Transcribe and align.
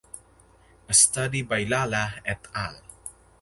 A 0.89 0.95
study 0.95 1.43
by 1.43 1.61
Lala 1.69 2.15
"et 2.25 2.49
al". 2.55 2.81